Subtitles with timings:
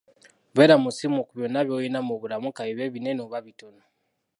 [0.55, 3.83] Beera musiimu ku byonna by'olina mu bulamu kabibe binene oba bitono.